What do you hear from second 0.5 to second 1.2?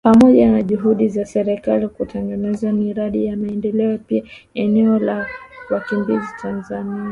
na juhudi